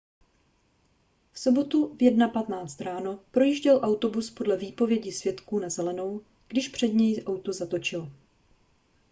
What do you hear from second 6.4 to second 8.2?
když před něj auto zatočilo